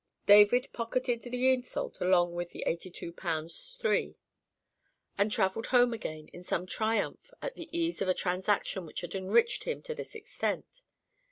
[0.25, 4.15] David pocketed the insult along with the eighty two pounds three,
[5.15, 9.13] and travelled home again in some triumph at the ease of a transaction which had
[9.13, 10.81] enriched him to this extent.